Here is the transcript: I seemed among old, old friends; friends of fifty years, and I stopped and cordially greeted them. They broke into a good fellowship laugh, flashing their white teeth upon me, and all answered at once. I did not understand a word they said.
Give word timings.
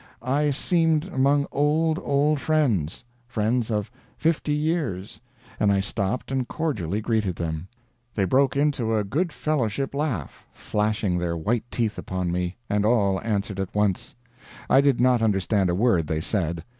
I 0.23 0.49
seemed 0.49 1.05
among 1.05 1.45
old, 1.51 1.99
old 1.99 2.39
friends; 2.39 3.03
friends 3.27 3.69
of 3.69 3.91
fifty 4.17 4.51
years, 4.51 5.21
and 5.59 5.71
I 5.71 5.79
stopped 5.79 6.31
and 6.31 6.47
cordially 6.47 7.01
greeted 7.01 7.35
them. 7.35 7.67
They 8.15 8.25
broke 8.25 8.57
into 8.57 8.95
a 8.95 9.03
good 9.03 9.31
fellowship 9.31 9.93
laugh, 9.93 10.47
flashing 10.53 11.19
their 11.19 11.37
white 11.37 11.69
teeth 11.69 11.99
upon 11.99 12.31
me, 12.31 12.57
and 12.67 12.83
all 12.83 13.21
answered 13.21 13.59
at 13.59 13.75
once. 13.75 14.15
I 14.71 14.81
did 14.81 14.99
not 14.99 15.21
understand 15.21 15.69
a 15.69 15.75
word 15.75 16.07
they 16.07 16.19
said. 16.21 16.63